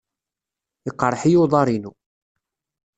Yeqreḥ-iyi 0.85 1.39
uḍar-inu. 1.43 1.91